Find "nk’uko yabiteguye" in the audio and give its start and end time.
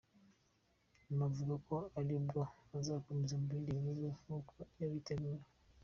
4.23-5.41